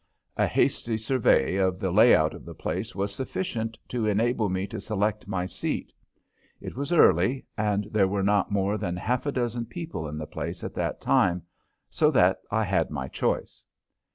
[0.35, 4.81] A hasty survey of the layout of the place was sufficient to enable me to
[4.81, 5.93] select my seat.
[6.59, 10.25] It was early and there were not more than half a dozen people in the
[10.25, 11.43] place at that time,
[11.87, 13.63] so that I had my choice.